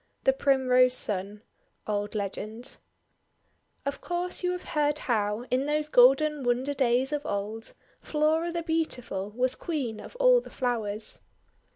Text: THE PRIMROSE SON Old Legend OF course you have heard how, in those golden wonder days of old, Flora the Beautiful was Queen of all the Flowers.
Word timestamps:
THE 0.23 0.33
PRIMROSE 0.33 0.95
SON 0.95 1.43
Old 1.85 2.15
Legend 2.15 2.79
OF 3.85 4.01
course 4.01 4.41
you 4.41 4.49
have 4.53 4.63
heard 4.63 4.97
how, 4.97 5.45
in 5.51 5.67
those 5.67 5.89
golden 5.89 6.43
wonder 6.43 6.73
days 6.73 7.13
of 7.13 7.23
old, 7.23 7.75
Flora 8.01 8.51
the 8.51 8.63
Beautiful 8.63 9.29
was 9.29 9.53
Queen 9.53 9.99
of 9.99 10.15
all 10.15 10.41
the 10.41 10.49
Flowers. 10.49 11.19